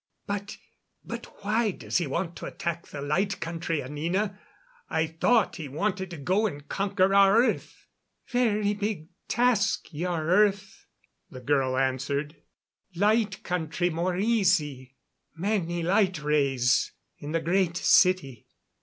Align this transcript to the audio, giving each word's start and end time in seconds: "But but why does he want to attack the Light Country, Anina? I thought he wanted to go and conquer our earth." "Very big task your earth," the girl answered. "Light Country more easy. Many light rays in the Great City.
"But 0.25 0.57
but 1.05 1.27
why 1.43 1.69
does 1.69 1.99
he 1.99 2.07
want 2.07 2.35
to 2.37 2.47
attack 2.47 2.87
the 2.87 3.03
Light 3.03 3.39
Country, 3.39 3.83
Anina? 3.83 4.39
I 4.89 5.05
thought 5.05 5.57
he 5.57 5.67
wanted 5.67 6.09
to 6.09 6.17
go 6.17 6.47
and 6.47 6.67
conquer 6.67 7.13
our 7.13 7.37
earth." 7.43 7.85
"Very 8.27 8.73
big 8.73 9.09
task 9.27 9.93
your 9.93 10.23
earth," 10.27 10.87
the 11.29 11.39
girl 11.39 11.77
answered. 11.77 12.35
"Light 12.95 13.43
Country 13.43 13.91
more 13.91 14.17
easy. 14.17 14.95
Many 15.35 15.83
light 15.83 16.19
rays 16.23 16.93
in 17.19 17.31
the 17.31 17.39
Great 17.39 17.77
City. 17.77 18.47